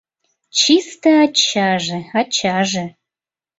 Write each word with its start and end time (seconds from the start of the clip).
Чисте 0.57 1.11
ачаже, 1.25 1.99
ачаже... 2.19 2.85